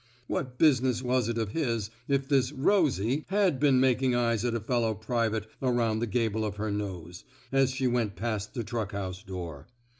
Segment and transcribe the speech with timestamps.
[0.25, 4.43] What business was it of his if this Rosie *' had been mak ing eyes
[4.43, 8.63] at a fellow private around the gable of her nose, as she went past the
[8.63, 9.67] truck house door.